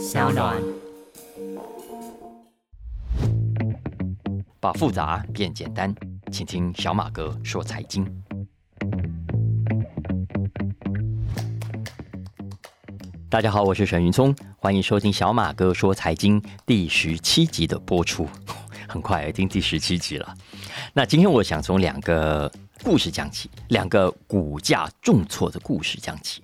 [0.00, 0.56] 小暖。
[4.58, 5.94] 把复杂变简单，
[6.32, 8.10] 请听小马哥说财经。
[13.28, 18.26] 大家好，我是沈云聪，欢迎收听小马哥说财经第十七集的播出。
[18.88, 20.34] 很快已经第十七集了。
[20.94, 22.50] 那今天我想从两个
[22.82, 26.42] 故事讲起，两个股价重挫的故事讲起。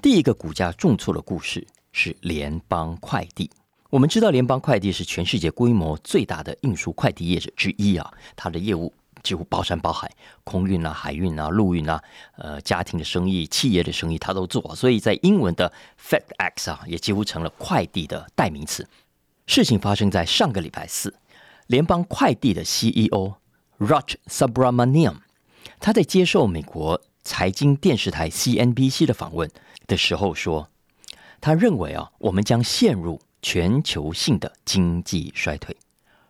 [0.00, 1.66] 第一个股价重挫的故事
[1.98, 3.50] 是联邦快递。
[3.88, 10.10] 我们知道联邦快递是全世界规模最大的运输快递业者之一啊，它的业务几乎包山包海，
[10.44, 11.98] 空运啊、海运啊、陆运啊，
[12.36, 18.86] 呃，家庭的生意、企业的生意它都做，所以在英文的 FedEx 啊，也几乎成了快递的代名词。
[19.46, 21.14] 事情发生在上个礼拜四。
[21.68, 23.36] 联邦快递的 CEO
[23.78, 25.16] Raj Subramaniam，
[25.80, 29.50] 他在接受美国财经电视台 CNBC 的访问
[29.86, 30.68] 的时候说，
[31.46, 35.76] 他认为啊，我们将陷入全球性的经济衰退。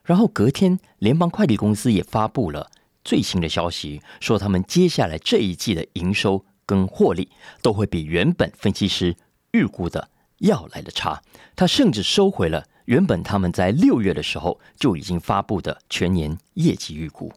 [0.05, 2.71] 然后隔天，联邦快递公司也发布了
[3.03, 7.31] 最新的消息，说他们接下来这一季的营收跟获利
[7.63, 9.17] 都会比原本分析师
[9.53, 11.23] 预估的要来的差。
[11.55, 12.67] 他甚至收回了。
[12.85, 17.33] 原本他们在六月的时候就已经发布的全年业绩预估，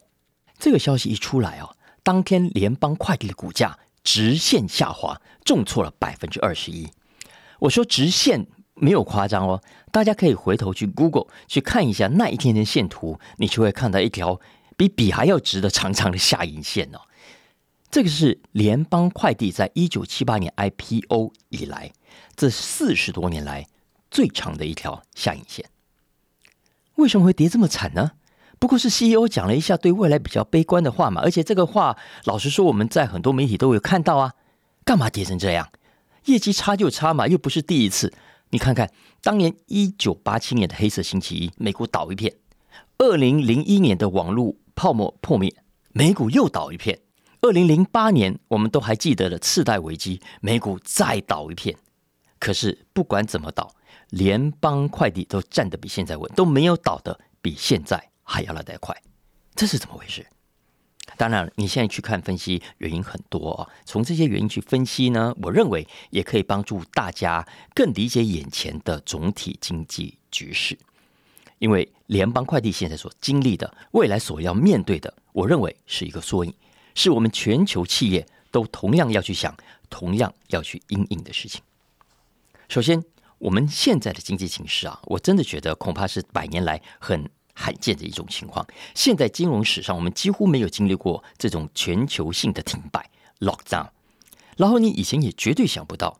[0.58, 1.70] 这个消息一出来啊，
[2.04, 6.86] 当天联邦快递的股价直线下滑，重挫了百分之二十一。
[7.60, 14.40] 我说直线没有夸张哦，大家可以回头去 Google 去看一下那一天的线图，你就会看到一条
[14.76, 17.00] 比笔还要直的长长的下影线哦。
[17.92, 21.92] 这个是联邦快递在一九七八年 IPO 以来
[22.36, 23.68] 这四十多年来。
[24.12, 25.64] 最长的一条下影线，
[26.96, 28.14] 为什么会跌这么惨呢？
[28.58, 34.34] 不过是 CEO 讲了一下对未来比较悲观的话嘛，而且这个话老实说，我们在很多媒体都有看到啊。
[34.84, 35.70] 干嘛跌成这样？
[36.26, 38.14] 业绩差就差嘛，又不是第一次。
[38.50, 42.34] 你看看当年一九八七年的黑色星期一，美股倒一片；
[42.98, 45.56] 二零零一年的网络泡沫破灭，
[45.92, 46.98] 美股又倒一片；
[47.42, 51.76] 二零零八年我们都还记得的次贷危机，美股再倒一片。
[52.40, 53.74] 可是不管怎么倒。
[54.10, 58.96] 联邦快递都站得比现在稳，都没有倒的比现在还要来得快，
[59.54, 60.26] 这是怎么回事？
[61.20, 63.68] 当然，你现在去看分析，原因很多啊。
[63.84, 70.80] 从这些原因去分析呢，我认为也可以帮助大家更理解眼前的总体经济局势。
[71.58, 76.54] 因为联邦快递现在所经历的，未来所要面对的，我认为是一个缩影，
[76.96, 79.54] 是我们全球企业都同样要去想、
[79.90, 81.62] 同样要去应应的事情。
[82.70, 83.04] 首先。
[83.40, 88.66] 我们现在的经济形势啊，我真的觉得恐怕是百年来很罕见的一种情况。
[88.96, 93.10] 现在金融史上，我们几乎没有经历过这种全球性的停摆
[93.40, 93.90] （lockdown）。
[94.56, 96.20] 然后你以前也绝对想不到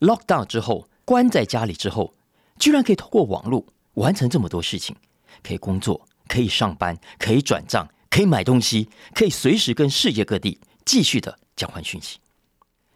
[0.00, 2.12] ，lockdown 之后关在家里之后，
[2.58, 4.94] 居然可以透过网络完成这么多事情，
[5.42, 12.18] 可以工作，可以上班，可以转账，可以买东西，可以随时跟世界各地继续的交换讯息。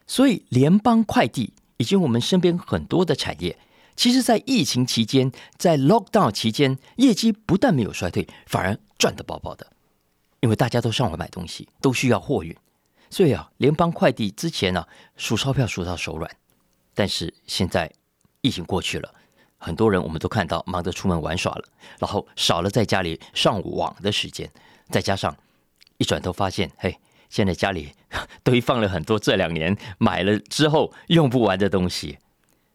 [0.07, 1.55] 所以联邦快递。
[1.81, 3.59] 以及我们身边很多的产业，
[4.01, 9.67] 其实，在疫情期间，在 lockdown 期间，业绩不但没有衰退，反而赚得饱饱的。
[10.41, 12.57] 因为大家都上网买东西，都需要货运，
[13.11, 14.87] 所以啊，联邦快递之前呢
[15.19, 16.31] 数钞票数到手软，
[16.95, 17.93] 但是现在
[18.41, 19.15] 疫情过去了，
[19.59, 21.65] 很多人我们都看到忙着出门玩耍了，
[21.99, 24.51] 然后少了在家里上网的时间，
[24.89, 25.37] 再加上
[25.99, 26.99] 一转头发现，嘿。
[27.29, 27.93] 现在家里
[28.43, 32.19] 堆放了很多这两年买了之后用不完的东西，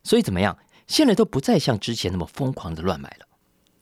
[0.04, 0.56] 所以怎么样？
[0.88, 3.28] 现在都不再像之前那么疯狂的乱买了。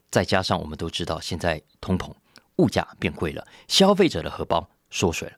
[0.09, 2.14] 再加上我们都知道，现在通膨，
[2.58, 5.36] 物价变贵了，消费者的荷包缩水了，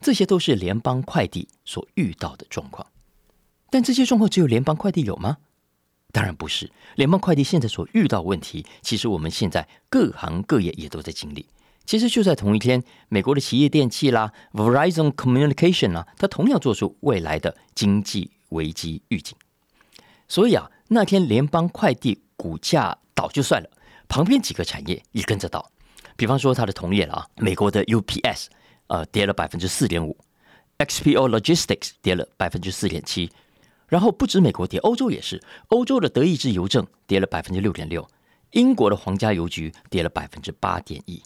[0.00, 2.86] 这些都是联邦快递所遇到的状况。
[3.70, 5.38] 但这些状况只有联邦快递有吗？
[6.12, 6.72] 当然不是。
[6.96, 11.46] 联邦快递现在所遇到问题，其实我们现在各行各业也都在经历。
[11.86, 19.36] 其实就在同一天，美国的企业电器啦，Verizon Communication 啊，它同样做出未来的经济危机预警。
[20.26, 23.70] 所以啊，那天联邦快递股价倒就算了，
[24.08, 25.70] 旁边几个产业也跟着倒。
[26.16, 28.46] 比方说它的同业了啊，美国的 UPS
[28.88, 30.18] 呃跌了百分之四点五
[30.78, 33.30] ，XPO Logistics 跌了百分之四点七，
[33.86, 38.04] 然后不止美国跌，欧洲也是，欧洲的德意志邮政跌了百分之六点六，
[38.50, 41.22] 英国的皇家邮局跌了百分之八点一。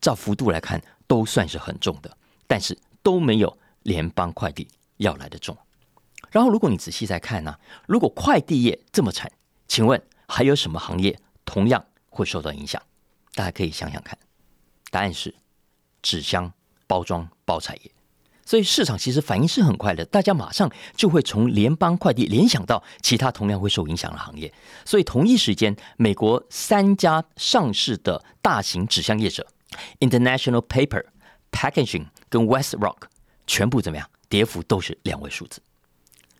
[0.00, 2.16] 照幅度来看，都算是很重的，
[2.48, 4.66] 但是都没有联邦快递
[4.96, 5.56] 要来的重。
[6.30, 7.56] 然后，如果你仔细再看呢，
[7.86, 9.30] 如果快递业这么惨，
[9.66, 12.80] 请问还有什么行业同样会受到影响？
[13.34, 14.18] 大家可以想想看，
[14.90, 15.34] 答案是
[16.02, 16.52] 纸箱
[16.86, 17.90] 包装包材业。
[18.44, 24.52] 所以市场其实反应是很快的，大家马上就会从联邦快递联想到其他同样会受影响的行业。
[24.84, 29.46] 所以同一时间，美国三家上市的大型纸箱业者
[30.00, 31.04] International Paper、
[31.52, 33.02] Packaging 跟 Westrock
[33.46, 34.10] 全部怎么样？
[34.28, 35.60] 跌幅都是两位数字。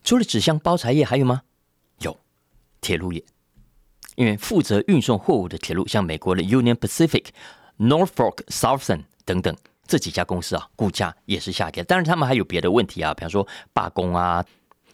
[0.02, 1.42] 除了纸箱包材业，还有吗？
[1.98, 2.18] 有
[2.80, 3.22] 铁路业，
[4.16, 7.26] 因为负责运送货物的铁路，像美国的 Union Pacific、
[7.78, 9.56] Norfolk Southern 等等。
[9.86, 11.82] 这几家公司啊，股价也是下跌。
[11.82, 14.46] 当然，他们还有别的问题啊，比方说罢工啊。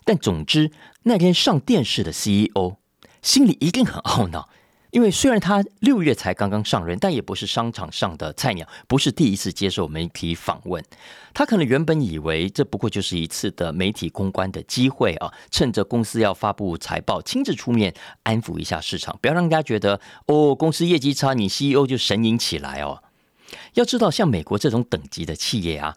[0.05, 0.71] 但总之，
[1.03, 2.77] 那天上电视的 CEO
[3.21, 4.49] 心里一定很懊恼，
[4.91, 10.83] 因为虽然他六月才刚刚上任，但也不是商场上的菜鸟，不是第一次接受媒体访问。
[11.35, 23.03] 他可能原本以为这不过就是一次的媒体公关的机会啊，趁着公司要发布财报，亲自出面安抚一下市场，不要让人家觉得哦，公司业绩差，你 CEO 就神隐起来哦。
[23.75, 25.97] 要知道，像美国这种等级的企业啊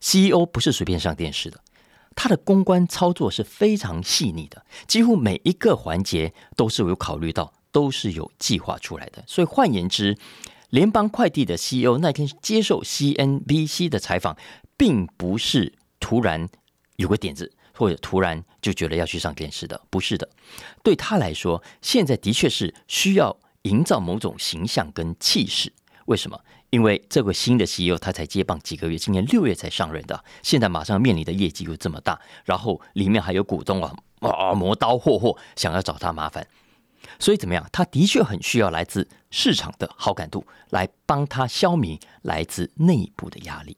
[0.00, 1.60] ，CEO 不是随便上电视的，
[2.16, 9.22] 他的公关操作是非常细腻的，几乎每一个环节都是有考虑到，都是有计划出来的。
[9.26, 10.16] 所以换言之，
[10.70, 14.36] 联邦快递的 CEO 那天接受 CNBC 的采访，
[14.76, 16.48] 并不是突然
[16.96, 20.28] 有个点子，或者突然就觉得要去上电视的，不是的。
[20.82, 25.72] 对他来说，现在的确是需要营造某种形象跟气势。
[26.06, 26.40] 为什么？
[26.70, 36.46] 因为这个新的 CEO 他才接棒几个月，今年六月才上任的，现在马上面临的业绩又这么大，然后里面还有股东啊啊磨刀霍霍，想要找他麻烦，
[37.18, 37.66] 所以怎么样？
[37.72, 43.76] 他的确很需要来自市场的好感度，来帮他消弭来自内部的压力。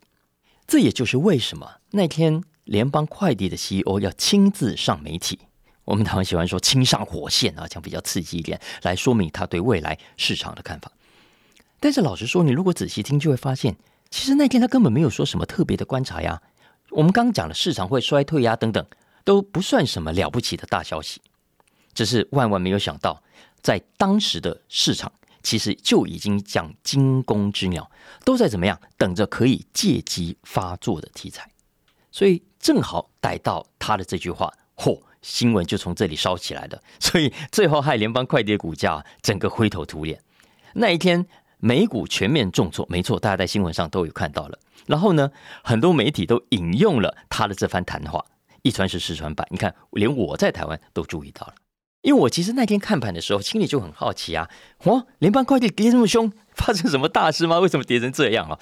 [0.67, 5.39] 这也就是为什么那天联邦快递的 CEO 要亲自上媒体，
[5.85, 10.91] 我们台湾喜欢说亲上火线啊，这样比较刺激一点，来说明他对未来市场的看法。
[11.81, 13.77] 但是老实说，你如果仔细听，就会发现，
[14.09, 16.41] 其实那天他根本没有说什么特别的观察呀。
[16.91, 18.87] 我们刚讲了市场会衰退呀，等等，
[19.25, 21.21] 都不算什么了不起的大消息。
[21.95, 23.23] 只是万万没有想到，
[23.61, 25.11] 在当时的市场，
[25.43, 27.91] 其实就已经讲惊弓之鸟，
[28.25, 31.49] 都在怎么样等着可以借机发作的题材。
[32.11, 36.83] 所以正好逮到他的这句话，嚯，新闻就从这里烧起来了。
[37.01, 40.21] 所以最后害联邦快递的股价整个灰头土脸。
[40.75, 41.27] 那一天。
[41.65, 44.59] 美股全面重挫，没错，大家在新闻上都有看到了。
[44.85, 45.31] 然后呢，
[45.63, 48.21] 很多媒体都引用了他的这番谈话，
[48.63, 49.47] 一传十，十传百。
[49.49, 51.55] 你看，连我在台湾都注意到了。
[52.03, 54.51] 因为我其实那天看盘的时候，心里就很好奇啊，
[54.85, 57.61] 哇，联邦快递跌这么凶，发生什么大事吗？
[57.61, 58.59] 为什么跌成这样啊？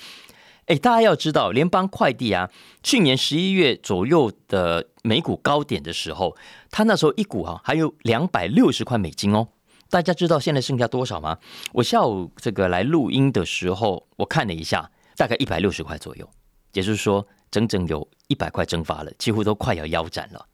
[0.67, 2.51] 哎，大家要知道，联邦快递啊，
[2.83, 6.37] 去年十一月左右的美股高点的时候，
[6.71, 9.49] 它那时候一股啊还有两百六十块美金哦。
[9.89, 11.39] 大家知道现在剩下多少吗？
[11.73, 16.29] 我下午这个来录音的时候，我看了一下，大概一百六十块左右，
[16.75, 20.47] 也就是说，整整有一百块蒸发了，几乎都快要腰斩了。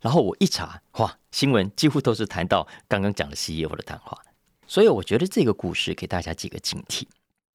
[0.00, 4.18] 然后我一查，哇，新闻几乎都是谈到刚刚讲的 CEO 的谈话，
[4.66, 7.06] 所以我觉得这个故事给大家几个警惕。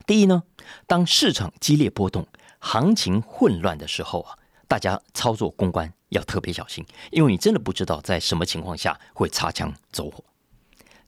[0.06, 0.42] 第一呢，
[0.86, 2.26] 当市场激烈波动、
[2.58, 4.38] 行情混乱的时候啊，
[4.68, 10.22] 大家操作公关要特别小心，因为你真的不知道在什么情况下会擦枪走火。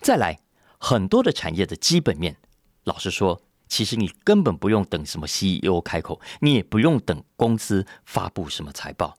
[0.01, 0.39] 再来，
[0.79, 2.37] 很多的产业的基本面，
[2.85, 9.19] 老实说，其实你根本不用等什么 CEO 开口，你也不用等公司发布什么财报。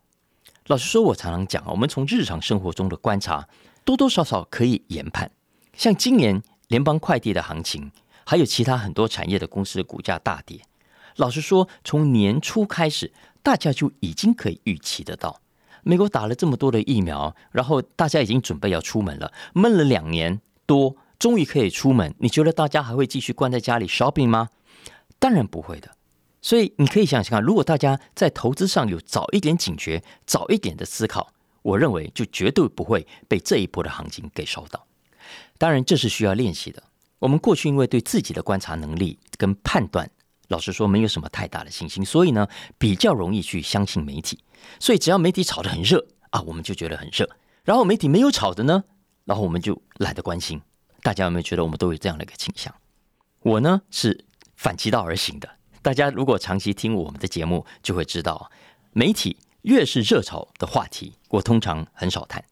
[0.67, 3.47] 老实说，我常常讲啊我们从日常生活中的观察，
[3.85, 5.31] 多多少少可以研判。
[5.73, 7.89] 像今年联邦快递的行情，
[8.25, 10.59] 还有其他很多产业的公司的股价大跌。
[11.15, 15.39] 老实说，从年初开始，大家就已经可以预期得到，
[15.83, 20.41] 美国打了这么多的疫苗，然后大家已经准备要出门了，闷了两年。
[20.65, 24.49] 多终于可以出门，你觉得大家还会继续关在家里 shopping 吗？
[25.17, 25.91] 当然不会的。
[26.41, 34.85] 所以你可以想想看，如果大家在投资上有早一点警觉、早一点的思考，我认为就绝对不会被这一波的行情给烧到。
[35.57, 36.81] 当然，这是需要练习的。
[37.19, 40.09] 我们过去因为对自己的观察能力跟判断，
[40.49, 44.39] 老实说没有什么太大的信心，所以呢比较容易去相信媒体。
[44.79, 47.27] 所以只要媒体炒得很热啊，我们就觉得很热。
[47.63, 48.83] 然后媒体没有炒的呢？
[49.25, 50.61] 然后我们就懒得关心，
[51.01, 52.73] 大家有没有觉得我们都有这样的一个倾向？
[53.41, 54.23] 我呢是
[54.55, 55.49] 反其道而行的。
[55.87, 58.51] 大家如果长期听我们的节目，就会知道，
[58.91, 62.43] 媒体越是热潮的话题，我通常很少谈。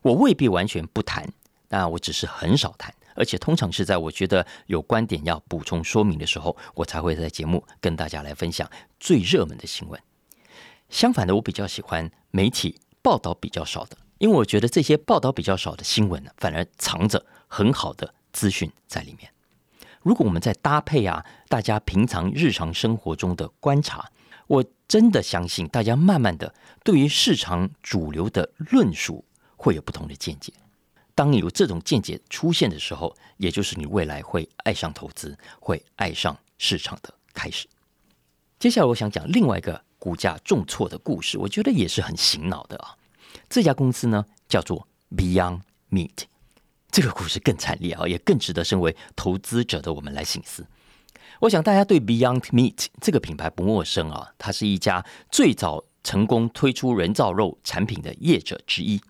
[0.00, 1.30] 我未必完全不谈，
[1.68, 8.66] 但我只是很少谈，而且通常是在我觉得有观点要补充说明的时候，我才会在节目跟大家来分享
[8.98, 10.00] 最热门的新闻。
[10.88, 13.98] 相反的，我比较喜欢媒体报道比较少的。
[14.16, 19.30] 因为我觉得这些报道比较少的新闻呢，反而藏着很好的资讯在里面。
[20.02, 24.10] 如果我们再搭配啊，大家平常日常生活中的观察，
[24.46, 29.24] 我真的相信大家慢慢的对于市场主流的论述
[29.56, 30.52] 会有不同的见解。
[31.14, 37.68] 当你有这种见解出现的时候，也就是你未来会爱上投资、会爱上市场的开始。
[38.58, 42.96] 接下来，我想讲另外一个股价重挫的故事，我觉得也是很醒脑的啊。
[43.50, 46.22] 这家公司呢叫做 Beyond Meat，
[46.90, 50.66] 这个故事更惨烈啊，也更值得身为投资者的我们来醒思。
[51.40, 59.00] 我想大家对 Beyond Meat 这个品牌不陌生啊，它是一家最早成功推出人造肉产品的业者之一。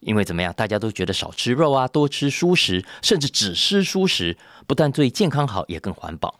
[0.00, 6.38] 因为怎么样，大家都觉得少吃肉啊，多吃蔬食，甚至只吃蔬食，不但对健康好，也更环保。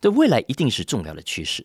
[0.00, 1.64] 这未来一定是重要的趋势。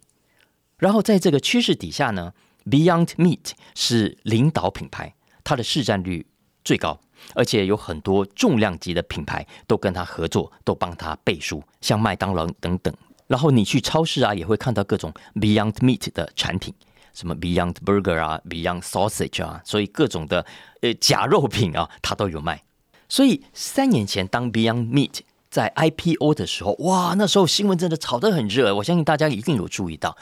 [0.77, 2.33] 然后在这个趋势底下呢
[2.65, 6.27] ，Beyond Meat 是领导品牌，它的市占率
[6.63, 7.01] 最高，
[7.33, 12.93] 而且有很多重量级的品牌都跟他合作，都帮他背书，像麦当劳等等。
[13.27, 16.73] 然后你去超市啊，也会看到各种 Beyond Meat 的产品。
[17.13, 20.45] 什么 Beyond Burger 啊，Beyond Sausage 啊，所以各种的
[20.81, 22.63] 呃假肉品啊，他都有卖。
[23.09, 28.73] 所以三年前当 Beyond Meat 在 IPO 的时候，哇，那时候新闻真的炒得很热。
[28.75, 30.15] 我相信大家一定有注意到，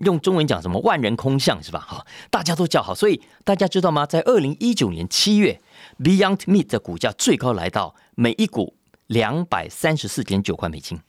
[0.00, 1.80] 用中文讲什么万人空巷是吧？
[1.80, 2.94] 哈，大家都叫好。
[2.94, 4.04] 所以大家知道吗？
[4.04, 5.58] 在二零一九年七月
[5.98, 8.76] ，Beyond Meat 的股价最高来到每一股
[9.06, 11.00] 两百三十四点九块美金，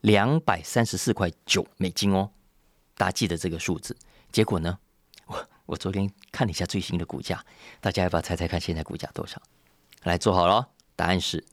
[0.00, 2.30] 两百三十四块九美金哦。
[2.96, 3.96] 大家记得这个数字。
[4.30, 4.78] 结果呢？
[5.26, 7.44] 我我昨天看了一下最新的股价，
[7.80, 9.40] 大家要不要猜猜看现在股价多少？
[10.04, 11.44] 来做好了，答案是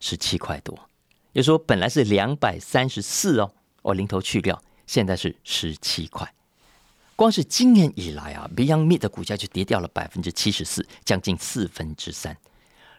[0.00, 0.78] 十七块多。
[1.34, 6.34] 就说本来是两百三十四哦，我零头去掉，现在是十七块。
[7.18, 12.36] 光是今年以来啊，Beyond Meat 的股价就跌掉了百分之七十四，将近四分之三。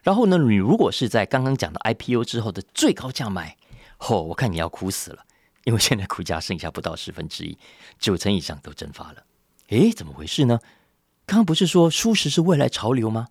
[0.03, 3.55] 然后呢，你如果是在刚刚讲的 IPO 之后的最高价买，
[3.99, 5.23] 哦，我看你要哭死了。
[5.63, 7.57] 因为现在股价剩下不到十分之一，
[7.97, 9.23] 九成以上都蒸发了。
[9.69, 10.59] 诶，怎么回事呢？
[11.25, 13.27] 刚刚不是说舒食是未来潮流吗？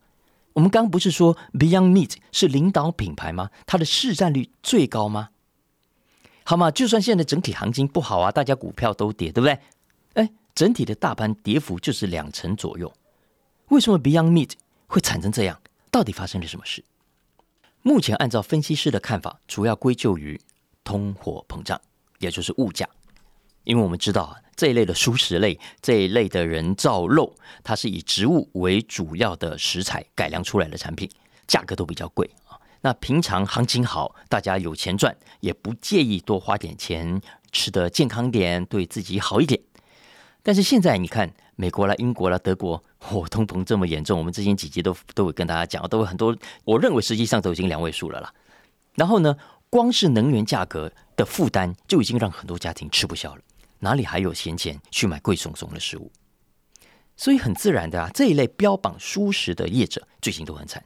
[0.55, 3.51] 我们刚不是说 Beyond Meat 是领导品牌吗？
[3.67, 5.29] 它的市占率最高吗？
[6.45, 9.59] 好嘛，就算现在整体行情不好啊，大家股票都跌，对不对？
[10.15, 12.93] 哎，整体的大盘跌幅就是两成左右。
[13.69, 14.55] 为什么 Beyond Meat
[14.89, 15.61] 会产生这样？
[15.89, 16.83] 到底发生了什么事？
[17.83, 20.41] 目前按照分析师的看法，主要归咎于
[20.83, 21.81] 通货膨胀。
[22.19, 22.89] 也就是物价，
[23.63, 31.09] 因为我们知道啊，这一类的蔬食类、这一类的人造肉，它是以植物为主要的食材改良出来的产品，
[31.47, 32.59] 价格都比较贵啊。
[32.81, 37.23] 那平常行情好，大家有钱赚，也不介意多花点钱，
[37.53, 39.63] 吃的健康点，对自己好一点。
[40.43, 48.33] 但是现在你看，美国啦、英国啦、德国，哦，通膨这么严重，我们之前几集都都会跟大家讲，都有很多，我认为实际上都已经两位数了啦。
[48.95, 49.37] 然后呢？
[49.71, 53.43] 光是能源价格的负担就已经让很多家庭吃不消了，
[53.81, 56.11] 哪里还有闲钱去买贵松松的食物？
[57.19, 60.83] 所以很自然的啊，这一类标榜舒食的业者最近都很惨，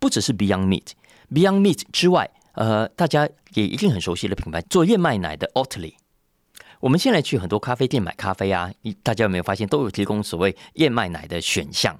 [0.00, 5.94] 不只是 Beyond Meat，Beyond Meat 之外，呃，大家也一定很熟悉的品牌做燕麦奶的 Oatly。
[6.86, 11.98] 我们现在去很多咖啡店买咖啡啊，大家有没有发现都有提供所谓燕麦奶的选项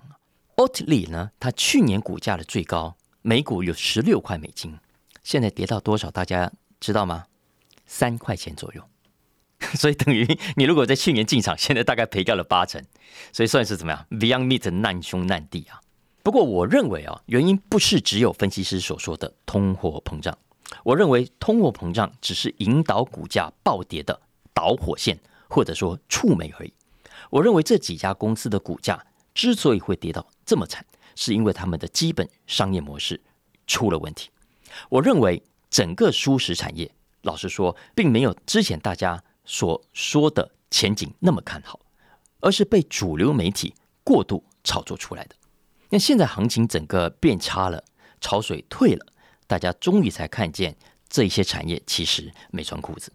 [0.55, 4.79] ？Oatly 呢，它去年股价的最高每股有十六块美金。
[5.25, 6.09] 现在跌到多少？
[6.13, 7.25] 大家知道吗？
[7.85, 8.89] 三块钱左右，
[9.75, 12.81] 所以等于你如果在去年进场，现在大概赔掉了八成，
[13.33, 15.81] 所以算是怎么样？Beyond Meat 难兄难弟啊！
[16.23, 20.39] 不过我认为啊，原因不是只有分析师所说的通货膨胀，
[20.85, 24.21] 我认为通货膨胀只是引导股价暴跌的
[24.57, 25.19] 导火线，
[25.51, 26.73] 或者说触媒而已。
[27.29, 30.83] 我认为这几家公司的股价之所以会跌到这么惨，
[31.15, 33.21] 是因为他们的基本商业模式
[33.67, 34.31] 出了问题。
[34.89, 41.79] 我认为整个舒食产业，老实说，并没有之前大家所说的前景那么看好，
[42.41, 45.37] 而是被主流媒体过度炒作出来的。
[45.91, 47.85] 那现在行情整个变差了，
[48.23, 49.05] 潮水退了，
[49.47, 50.75] 大家终于才看见
[51.11, 53.13] 这些产业其实没穿裤子。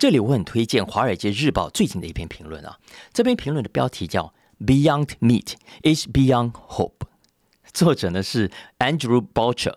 [0.00, 2.78] 这里我很推荐《华尔街日报》最近的一篇评论啊，
[3.12, 5.52] 这篇评论的标题叫 “Beyond Meat
[5.82, 7.04] is Beyond Hope”，
[7.74, 9.74] 作者呢是 Andrew Boucher。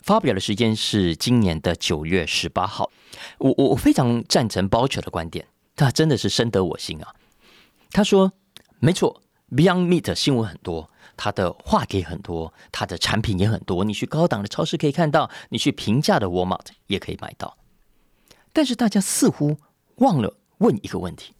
[0.00, 2.90] 发表的时间是今年的九月十八号。
[3.36, 7.14] 我我我非常赞成 Boucher 的观点，他真的是深得我心啊。
[7.90, 8.32] 他说
[8.80, 13.84] ：“没错，Beyond Meat 新闻很多，他的话题很多，他的产品也很多。
[13.84, 17.58] 你去高档的超市可以看到，你去平价的 Walmart 也可以买到。
[18.52, 19.58] 但是大家似乎
[19.96, 21.34] 忘了问一个问题：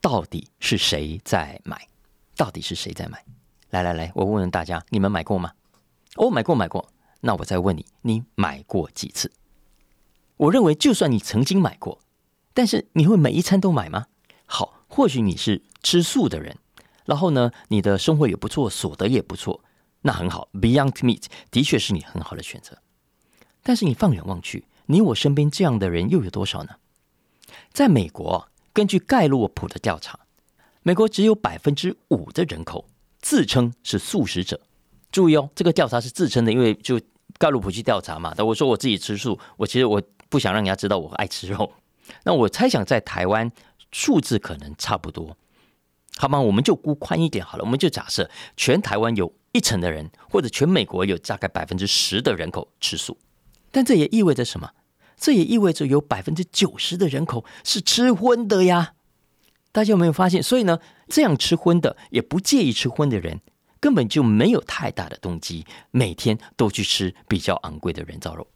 [0.00, 1.88] 到底是谁在买？
[2.36, 3.24] 到底是谁在买？
[3.70, 5.52] 来来来，我问问大家，你们买过吗？
[6.16, 9.32] 我买过，买过。”那我再问你，你买过几次？
[10.36, 11.98] 我认为，就算你曾经买过，
[12.54, 14.06] 但是你会每一餐都买吗？
[14.46, 16.56] 好，或许你是吃素的人，
[17.06, 19.64] 然后呢，你的生活也不错，所得也不错，
[20.02, 20.48] 那很好。
[20.52, 22.78] Beyond Meat 的确是你很好的选择。
[23.64, 26.76] 但是你放眼望去，你我身边这样的人又有多少呢？
[27.72, 30.18] 在美国，根据盖洛普的调查，
[30.82, 32.88] 美国只有百分之五的人口
[33.20, 34.60] 自称是素食者。
[35.12, 36.98] 注意哦，这个调查是自称的，因为就
[37.38, 38.32] 盖洛普去调查嘛。
[38.36, 41.70] 但我说我自己吃素，我其实我不想让人家知道我爱吃肉。
[42.24, 43.52] 那我猜想在台湾
[43.92, 45.36] 数字可能差不多，
[46.16, 46.40] 好吗？
[46.40, 53.18] 我们就估宽一点好了，我们就假设全台湾有一成的人，或者全美国有大概百分之十的人口吃素，
[53.70, 54.72] 但这也意味着什么？
[55.16, 58.94] 这也意味着有百分之九十的人口是吃荤的呀。
[59.72, 60.42] 大家有没有发现？
[60.42, 63.40] 所以呢，这样吃荤的也不介意吃荤的人，
[63.80, 68.46] 根本就没有太大的动机每天都去吃比较昂贵的人造肉。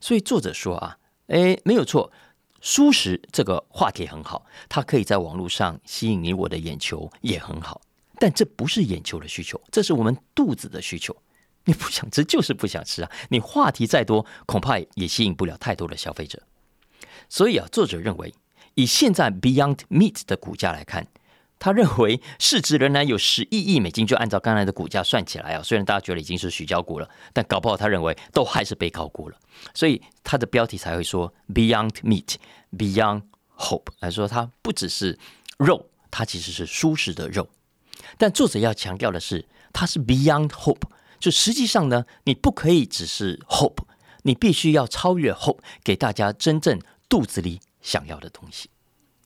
[0.00, 0.98] 所以作者说啊，
[1.28, 2.12] 哎，没有错。
[2.60, 7.80] 素食这个话题很好，它可以在网络上吸引你我的眼球，也很好。
[8.18, 11.14] 但这不是眼球的需求，这是我们肚子的需求。
[11.64, 13.10] 你不想吃就是不想吃啊！
[13.30, 16.42] 你话题再多，恐怕也吸引不了太多的消费者。
[17.28, 18.34] 所以啊，作者认为，
[18.74, 21.06] 以现在 Beyond Meat 的股价来看。
[21.60, 29.38] 他认为市值仍然有十一亿美金，就按照刚才的股价算起来啊，虽然大家觉得已经是许交股了，但搞不好他认为都还是被高估了，
[29.72, 32.34] 所以他的标题才会说 Beyond Meat,
[32.76, 33.22] Beyond
[33.56, 35.18] Hope，来说它不只是
[35.56, 37.48] 肉，它其实是舒适的肉。
[38.18, 40.82] 但作者要强调的是，它是 Beyond Hope，
[41.24, 43.84] 就实际上呢，你不可以只是 Hope，
[44.24, 46.78] 你必须要超越 Hope，给大家真正
[47.08, 48.68] 肚子里想要的东西。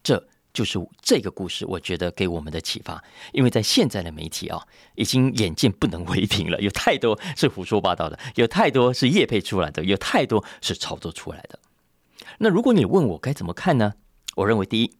[0.04, 0.28] 这。
[0.54, 11.60] 就是这个故事，我觉得给我们的启发，因为在现在的媒体啊，已经眼见不能为凭了，有太多是胡说八道的，有太多是叶配出来的，有太多是炒作出来的。
[12.38, 13.94] 那如果你问我该怎么看呢？
[14.34, 14.90] 我认为第一，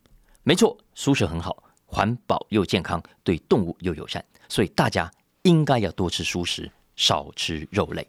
[0.44, 5.10] 没错，素食很好，环保又健康，对动物又友善，所以大家
[5.42, 8.06] 应该要多吃素食，少吃肉类。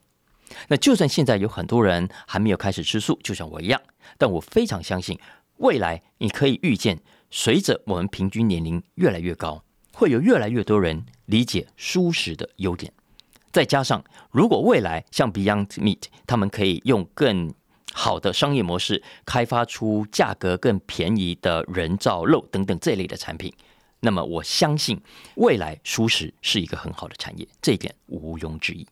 [0.67, 3.79] 那就算现在有很多人还没有开始吃素，就像我一样，
[4.17, 5.17] 但我非常相信，
[5.57, 6.99] 未来你可以预见。
[7.31, 12.91] 随着我们平均年龄越来越高，会有越来越多人理解素食的优点。
[13.51, 17.53] 再加上，如果未来像 Beyond Meat，他们可以用更
[17.93, 23.53] 好的商业模式开发出价格更便宜的人造肉等等这类的产品，
[24.01, 25.01] 那么我相信
[25.35, 28.87] 未来舒适是一个很好的产业，这一点毋庸置疑。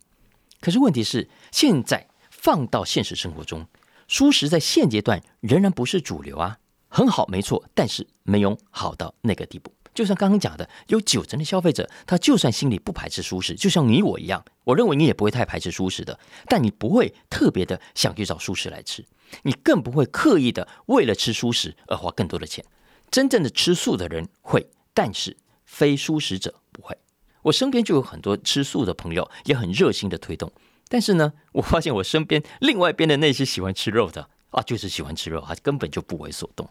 [0.60, 3.66] 可是问题是，现在放到现实生活中，
[4.08, 6.58] 舒适在现阶段仍然不是主流啊。
[6.90, 9.74] 很好，没错，但是没有好到那个地步。
[9.94, 19.04] 就像刚刚讲的，有九成的消费者，他就算心里不排斥舒适，就像你我一样，我认为你也不会太排斥舒适的，但你不会特别的想去找舒适来吃，
[19.42, 22.64] 你更不会刻意的为了吃舒适而花更多的钱。
[23.10, 26.98] 真正的吃素的人会，但是非舒适者不会。
[27.44, 30.52] 我身边就有很多吃素的朋友，也很热心的推动，
[30.88, 34.28] 但是呢，我发现我身边另外一边的那些喜欢吃肉的。
[34.50, 36.68] 啊，就是喜欢吃肉，他根本就不为所动，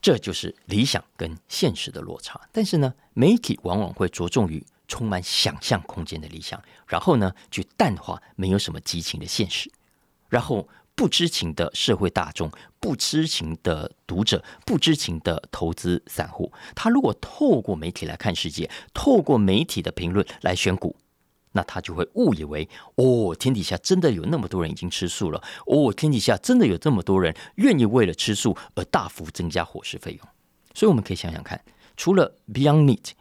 [0.00, 2.40] 这就是理想跟现实的落差。
[2.50, 9.70] 但是呢，媒体往往会着重于充满想象空间的理想，然后呢，去淡化没有什么激情的现实。
[10.28, 20.96] 然后不知情的社会大众、不知情的读者、不知情的投资散户，他如果透过媒体来看世界，透过媒体的评论来选股。
[21.52, 30.28] 那他就会误以为哦，天底下真的有那么多人已经吃素了哦，天底下真的有这么多人愿意为了吃素而大幅增加伙食费用。
[30.74, 31.62] 所以我们可以想想看，
[31.96, 33.12] 除了 Beyond Meat，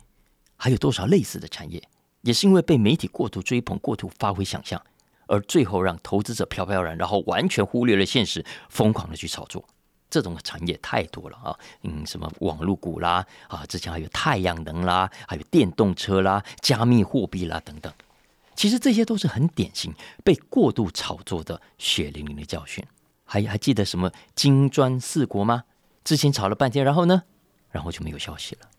[0.57, 1.81] 还有多少类似的产业，
[2.23, 4.81] 也是因为被媒体过度追捧、过度发挥想象，
[5.27, 9.63] 而最后让投资者飘飘然，然后完全忽略了现实，疯狂的去炒作。
[10.09, 17.91] 这种产业太多了啊，嗯，什么网络股啦，啊，之前还有太阳能啦，还有电动车啦，加密货币啦等等。
[18.55, 22.85] 其实这些都是很典型被过度炒作的血淋淋的教训。
[23.25, 25.63] 还还记得什么金砖四国吗？
[26.03, 27.23] 之前炒了半天，然后呢，
[27.71, 28.69] 然后就没有消息了。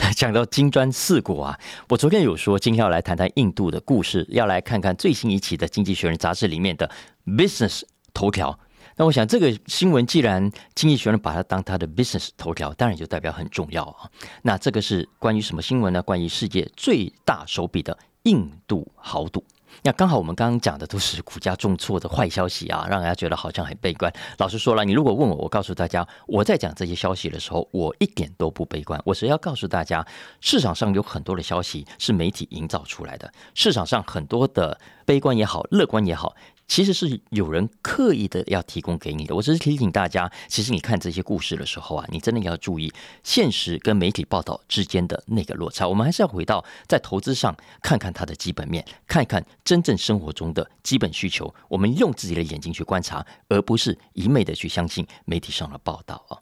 [0.16, 1.58] 讲到金砖四国啊，
[1.88, 6.90] 我昨天有说今天要来谈谈印度的故事，要来看看最新一期的《经济学人》杂志里面的
[7.26, 7.82] Business
[8.14, 8.58] 头条。
[8.96, 14.10] 那我想这个新闻既然《经济学人》把它当它的 Business 头条，当然就代表很重要啊。
[14.42, 16.02] 那这个是关于什么新闻呢？
[16.02, 17.96] 关于世界最大手笔的。
[18.24, 19.42] 印度豪赌，
[19.82, 24.12] 那刚好我们刚刚讲的都是股价重挫的坏消息啊，让人家觉得好像很悲观。
[24.38, 29.00] 老实说了，你如果问我，我告诉大家，我在讲这些消息的时候，我一点都不悲观。
[29.04, 30.06] 我是要告诉大家，
[30.40, 36.34] 市场上有很多的消息是媒体营造出来的，市场上很多的悲观也好，乐观也好，
[36.70, 39.34] 其实是有人刻意的要提供给你的。
[39.34, 42.92] 我只是提醒大家，其实你看这些故事的时候啊，你真的要注意
[43.24, 45.88] 现实跟媒体报道之间的那个落差。
[45.88, 51.52] 我们还是要回到在投资上看看它的基本面，看一看真正生活中的基本需求。
[51.66, 56.38] 我们用自己的眼睛去观察，而不是一昧的去相信媒体上的报道啊。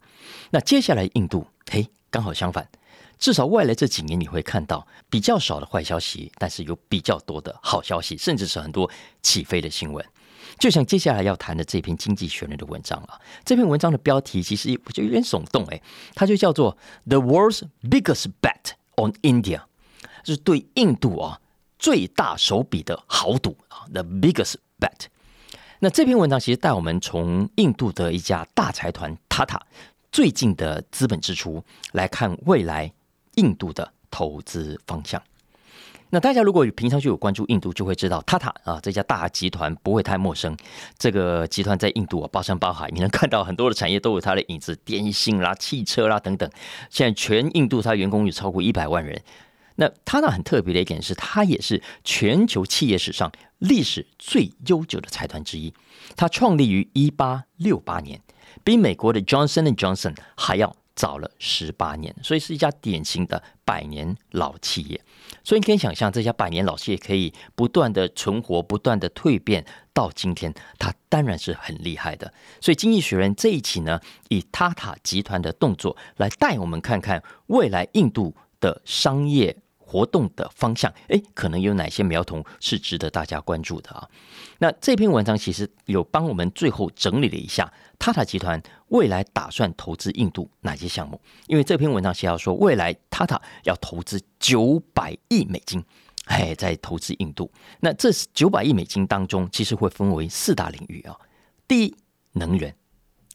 [0.51, 2.69] 那接下来印度，嘿，刚好相反。
[3.17, 8.87] 至少未来这几年你会看到比较少的坏消息，但是有比较多的好消息，甚至是很多
[9.23, 10.05] 起飞的新闻。
[10.59, 15.81] 就像接下来要谈的这篇《经济学人》的文章啊，这篇文章的标题其实我觉得有点耸动哎，
[16.13, 19.61] 它就叫做 “The World's Biggest Bet on India”，
[20.23, 21.39] 就是对印度啊
[21.79, 25.07] 最大手笔的豪赌啊，“The Biggest Bet”。
[25.79, 29.65] 那这篇文章其实带我们从印度的一家大财团塔塔
[30.11, 32.91] 最近的资本支出来看未来。
[33.35, 35.21] 印度的投资方向。
[36.11, 40.57] 那大家如果平常就有关注印度，就会知道塔塔啊这家大集团不会太陌生。
[40.97, 46.49] 这个集团在印度啊，包山包海，你能看到很多的产业都有它的影子，电信啦、汽车啦等等。
[46.89, 49.21] 现在全印度它员工有超过一百万人。
[49.75, 55.73] 那塔塔很特别的一点是，它也是全球企业史上历史最悠久的财团之一。
[56.17, 58.19] 它创立于一八六八年，
[58.63, 60.75] 比美国的 Johnson and Johnson 还要。
[60.99, 64.99] 早了十八年，所以是一家典型的百年老企业。
[65.45, 72.33] 所以你可以想象，这家百年老企业可以不断的存活、不断的蜕变，到今天，它当然是很厉害的。
[72.59, 79.55] 所以《经济学人》这一期呢，以塔塔集团的动作来带我们看看未来印度的商业。
[79.89, 84.07] 活动的方向，哎，可能有哪些苗头是值得大家关注的啊？
[84.59, 91.19] 那这篇文章其实有帮我们最后整理了一下，塔塔集团未来打算投资印度哪些项目？
[91.47, 95.83] 因为这篇文章写到说，未来塔塔要投资九百亿美金，
[96.25, 97.51] 哎，在投资印度。
[97.79, 101.17] 那这九百亿美金当中，其实会分为四大领域啊。
[101.67, 101.95] 第一，
[102.33, 102.75] 能源，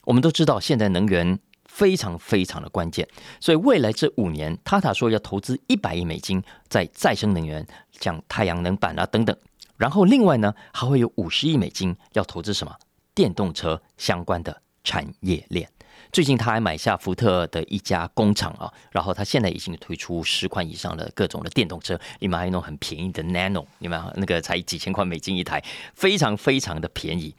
[0.05, 1.37] 我们都知道现在能源。
[1.75, 3.05] 非常非常的关键，
[3.41, 7.67] 所以未来这五年，塔塔说要投资一百亿美金在再生能源，
[7.99, 9.35] 像太阳能板啊等等。
[9.75, 12.73] 然后另外呢，还会有五十亿美金要投资什么
[13.13, 15.69] 电动车相关的产业链。
[16.13, 25.61] 最近他还买下福特的一家工厂啊，然后他现在已经推出十款以上的各种的电动车，里面还有那种很便宜的 Nano，你们那个才几千块美金一台，
[25.93, 27.35] 非常非常的便宜。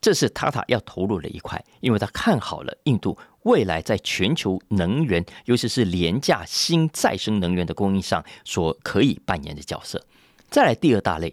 [0.00, 10.04] 这是塔塔要投入的一块，因为他看好了印度未来在全球能源，尤其是廉价新再生能源的供应上所可以扮演的角色。
[10.50, 11.32] 再来第二大类，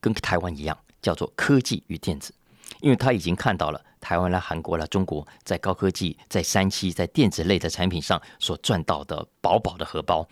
[0.00, 2.34] 跟台湾一样，叫做科技与电子，
[2.80, 10.28] 因为他已经看到了台湾啦、韩国啦、中国在高科技、在三期、在电子类的产品上所赚到的饱饱的荷包。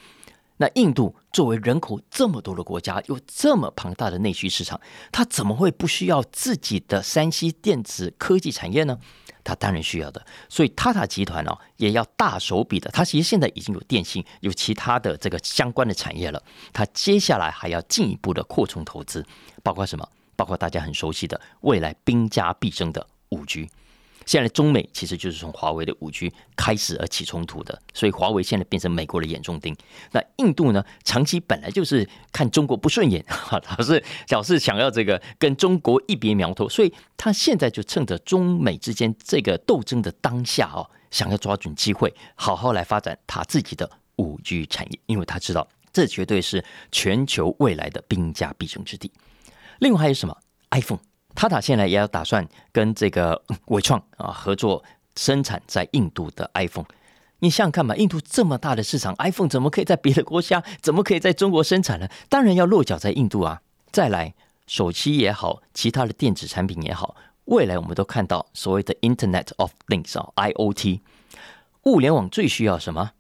[0.62, 8.96] 那印度作为人口这么多的国家，有这么庞大的内需市场，它怎么会不需要自己的山西电子科技产业呢？
[9.42, 10.24] 它当然需要的。
[10.48, 12.88] 所以塔塔集团哦，也要大手笔的。
[12.92, 16.40] 它其实现在已经有电信，有其他的这个相关的产业了。
[16.72, 19.26] 它接下来还要进一步的扩充投资，
[19.64, 20.08] 包括什么？
[20.36, 23.68] 包括大家很熟悉的未来兵家必争的五 G。
[24.26, 29.76] 现在中美其实就是从华为的五 G 开始而起冲突的，所以华为现在变成美国的眼中钉。
[30.12, 49.10] 那印度呢，长期本来就是看中国不顺眼，老是老是想要这个跟中国一别苗头，所以他现在就趁着中美之间这个斗争的当下哦，想要抓准机会，好好来发展他自己的五 G 产业，因为他知道这绝对是全球未来的兵家必争之地。
[49.80, 50.36] 另外还有什么
[50.70, 51.00] iPhone？
[51.34, 54.82] 塔塔现在也要打算跟这个 伟创啊合作
[55.16, 56.86] 生产在印度的 iPhone。
[57.40, 62.08] 你想想看嘛，印度这么大的市场，iPhone 怎么可以在别的国家，怎么可以在中国生产呢？
[62.28, 63.62] 当然要落脚在印度啊。
[63.90, 64.32] 再来，
[64.66, 67.16] 手机也好，其他的电子产品也好，
[67.46, 71.00] 未来我们都看到所谓的 Internet of Things 啊，IOT，
[71.82, 73.10] 物联网最需要什么？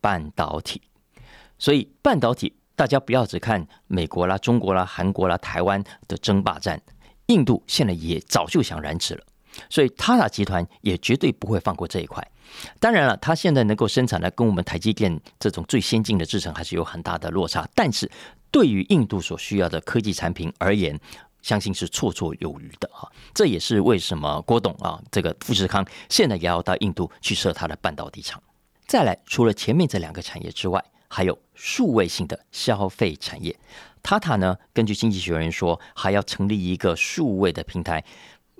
[0.00, 0.82] 半导体。
[1.56, 6.82] 所以半导体，大家不要只看美国啦、中国啦、韩国啦、台湾的争霸战。
[7.26, 9.24] 印度现在也早就想染指了，
[9.70, 12.26] 所以塔塔集团也绝对不会放过这一块。
[12.78, 18.10] 当然了，它现在能够生产的跟我们台积电这种最先进的制程还是有很大的落差，但是
[18.50, 20.98] 对于印度所需要的科技产品而言，
[21.42, 23.10] 相信是绰绰有余的哈。
[23.32, 28.40] 这也是为什么郭董啊，这个富士康现在也要到印度去设它的半导体厂。
[28.86, 33.58] 再来，除了前面这两个产业之外，还有数位性的消费产业。
[34.04, 34.56] 塔塔呢？
[34.74, 38.04] 根据经济学人说，还要成立一个数位的平台。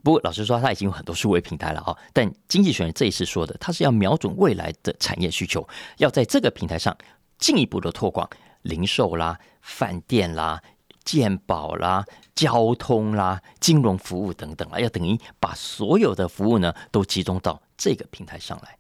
[0.03, 1.95] 不过，老实说，他已经有很多数位平台了啊。
[2.15, 6.97] 但经济学人这一次说的，他是要瞄准未来的产业需求，要在这个平台上
[7.39, 8.29] 进一步的拓广
[8.63, 10.63] 零售啦、饭店啦、
[11.05, 18.79] 健保啦、交通啦、金融服务等等啊，要等于把所有的服务呢都集中到这个平台上来。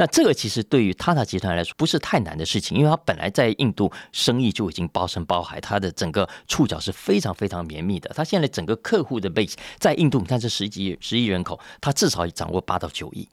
[0.00, 8.10] 那这个其实对于塔塔集团来说不是太难的事情，因为它本来在印度生意就已经包山包海，它的整个触角是非常非常绵密的。
[8.14, 13.28] 它现在整个客户的 base 在印度，你看这十几十亿人口，它至少掌握八到九亿，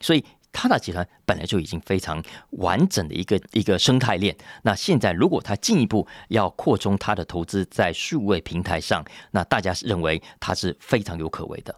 [0.00, 4.36] 所以塔塔集团本来就已经非常完整的一个一个生态链。
[4.64, 11.72] 那现在如果它进一步要扩充它的投资在数位平台上，那大家认为它是非常有可为的。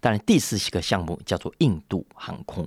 [0.00, 2.66] 当然，第四个项目叫做印度航空。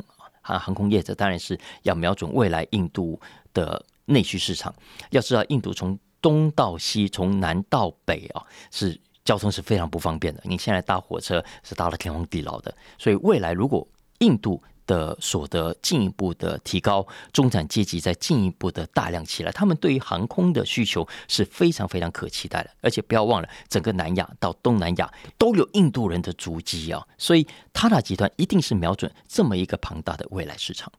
[0.49, 3.19] 啊，航空业者当然是要瞄准未来印度
[3.53, 4.73] 的内需市场。
[5.11, 10.41] 要知道，印度从东到西，从南到北啊，是交通是非常不方便的。
[10.43, 13.87] 你现在搭火车是搭了天荒地老的，所以未来如果
[14.19, 22.71] 印度，的所得进一步的提高，中产阶级在进一步的大量起来，他们对于航空的需求是非常非常可期待的。
[22.81, 30.91] 而且不要忘了，整个南亚到东南亚都有印度人的足迹啊，所以塔塔集团一定是瞄准这么一个庞大的未来市场。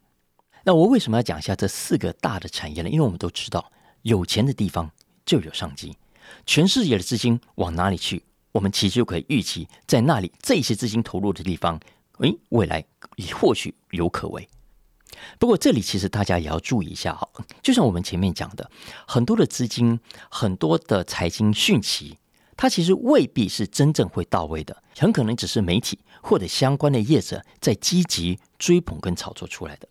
[0.62, 2.88] 那我为什么要讲一下这四个大的产业呢？
[2.88, 3.72] 因为我们都知道，
[4.02, 4.88] 有钱的地方
[5.26, 5.96] 就有商机，
[6.46, 8.22] 全世界的资金往哪里去，
[8.52, 11.80] 我们其实就可以预期，在那里这些资金投入的地方。
[12.20, 12.84] 诶，未来
[13.34, 14.48] 或许有可为。
[15.38, 17.28] 不过这里其实大家也要注意一下哈，
[17.62, 18.70] 就像我们前面讲的，
[19.06, 19.98] 很多的资金、
[20.30, 22.16] 很多的财经讯息，
[22.56, 29.88] 它其实未必是真正会到位的，很可能只是媒体或者相关的业者在积极追捧跟炒作出来的。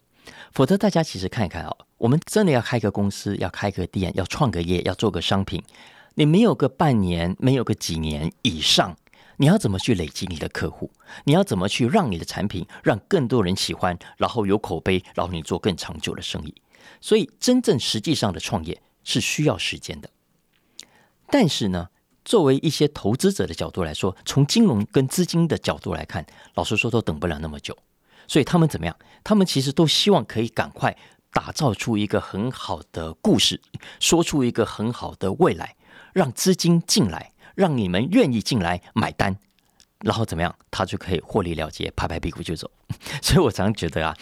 [0.51, 5.61] 否则，大家其实看一看啊，我们真的要开个公司、要开个店、要创个业、要做个商品，
[6.15, 8.95] 你没有个半年，没有个几年以上。
[9.41, 10.91] 你要怎么去累积你的客户？
[11.23, 16.53] 你要怎么去让你的产品让更多人喜欢，然后有口碑，然后你做更长久的生意？
[16.99, 20.09] 所以，真正实际上的创业是需要时间的。
[21.31, 21.87] 但是呢，
[22.25, 26.25] 作为一些投资者的角度来说，从金融跟资金的角度来看，
[26.55, 27.77] 老实说都等不了那么久。
[28.27, 28.93] 所以他们怎么样？
[29.23, 30.97] 他们其实都希望可以赶快
[31.31, 33.61] 打造出一个很好的故事，
[34.01, 35.77] 说出一个很好的未来，
[36.11, 37.31] 让资金进来。
[37.59, 39.35] 让你们愿意进来买单，
[39.99, 42.71] 然后怎么样，他就可以获利了结，拍拍屁股就走。
[43.21, 44.15] 所以我常觉得啊，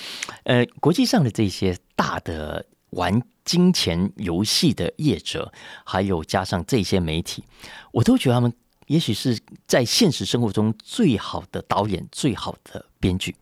[0.46, 5.54] 呃，国际上的这些大的玩金钱游戏的业者，
[5.86, 7.44] 还有加上这些媒体，
[7.92, 8.52] 我都觉得他们
[8.88, 13.36] 也许是在现实生活中最好的导演，最好的编剧。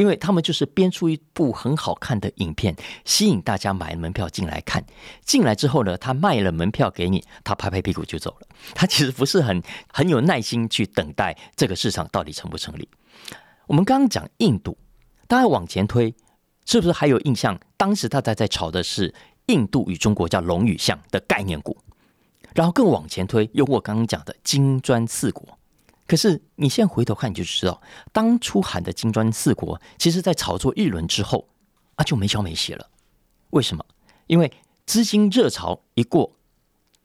[0.00, 4.82] 因为他们就是编出一部很好看的影片，吸引大家买门票进来看。
[5.26, 8.48] 进来之后呢，他卖了门票给你，他拍拍屁股就走了。
[8.74, 12.88] 他其实不是很很有耐心去等待这个市场到底成不成立。
[13.66, 14.78] 我们刚刚讲印度，
[15.28, 16.14] 大家往前推，
[16.64, 17.60] 是不是还有印象？
[17.76, 19.14] 当时大家在炒的是
[19.48, 21.76] 印度与中国叫龙与象的概念股，
[22.54, 25.58] 然后更往前推，有我刚刚讲的金砖四国。
[26.10, 31.48] 可是你现在回头看，你就知道，当初喊的金砖四国，其实在炒作一轮之后，
[31.94, 32.90] 啊就没消没息了。
[33.50, 33.84] 为什么？
[34.26, 34.52] 因为
[34.86, 36.32] 资金热潮一过，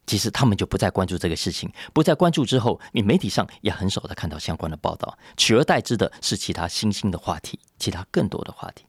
[0.08, 8.88] 其实他们就不再关注这个事情，不再关注之后，你媒体上也很少的看到相关的报道，取而代之的是其他新兴的话题，其他更多的话题。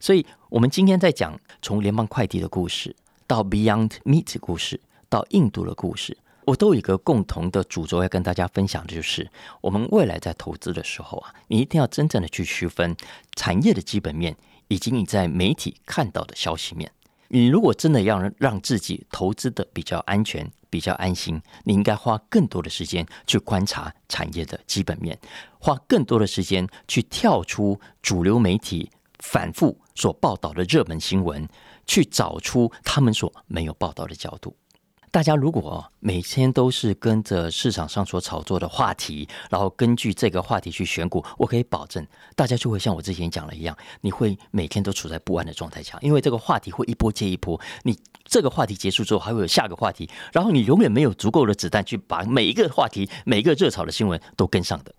[0.00, 6.16] 所以，我们今天在讲从联邦快递的故事，到 Beyond Meat 故事，到印度的故事。
[6.48, 9.30] 我都有一个共同的主轴要跟大家分享的，就是
[9.60, 12.96] 我们未来在投资的时候啊，你一定要真正的去区分
[13.36, 14.34] 产业的基本面，
[14.68, 16.90] 以及你在媒体看到的消息面。
[17.28, 25.18] 你如果真的要让自己投资的比较安全、比较安心，你应该花更多的时间去观察产业的基本面，
[25.58, 31.46] 花更多的时间去跳出主流媒体反复所报道的热门新闻，
[31.84, 34.56] 去找出他们所没有报道的角度。
[35.10, 54.94] 大家如果每天都是跟着市场上所炒作的话题，然后根据这个话题去选股，我可以保证，大家就会像我之前讲的一样，你会每天都处在不安的状态下，因为这个话题会一波接一波，你这个话题结束之后还会有下个话题，然后你永远没有足够的子弹去把每一个话题、每一个热炒的新闻都跟上的。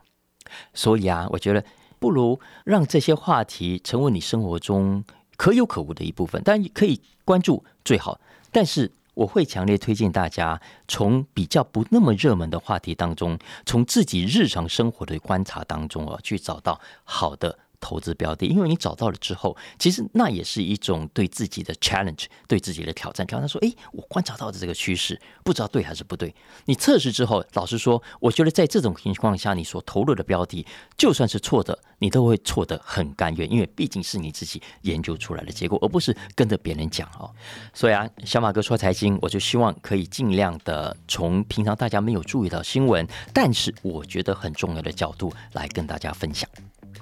[0.73, 1.63] 所以啊，我觉得
[1.99, 5.03] 不如让这些话题成为你生活中
[5.37, 8.19] 可有可无的一部分，但可以关注最好，
[8.51, 8.91] 但是。
[9.13, 23.25] 我会强烈推荐大家从比较不那么热门的话题当中，从自己日常生活的观察当中啊，去找到好的投资标的，因为你找到了之后，其实那也是一种对自己的 challenge，对自己的挑战。
[23.25, 26.33] 挑战说：“诶，我观察到的这个趋势，不知道对还是不对。”
[26.65, 30.65] 你测试之后，老实说，我觉得在这种情况下，你所投入的标的，
[30.97, 37.29] 就算是错的，你都会错得很甘愿，因为毕竟是你自己研究出来的结果，而不是跟着别人讲哦。
[37.73, 46.49] 所以啊，小马哥说财经，我就希望可以尽量的从平常大家没有注意到新闻，但是我觉得很重要的角度来跟大家分享。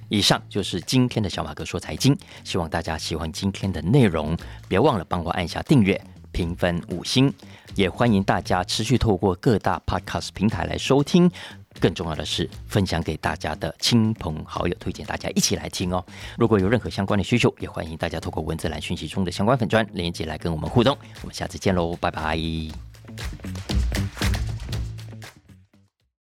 [0.10, 6.00] 以上就是今天的小马哥说财经，希望大家喜欢今天的内容，别忘了帮我按下订阅、
[6.32, 7.34] 评分五星，
[7.76, 11.30] 也欢迎大家持续透过各大 Podcast 平台来收听。
[11.80, 16.04] 更重要的是，分享给大家的亲朋好友，推荐大家一起来听哦。
[16.36, 20.98] 如果有任何相关的需求，也欢迎大家透过文字栏讯息中的相关粉砖连接来跟我们互动。
[21.22, 23.77] 我们下次见喽，拜拜。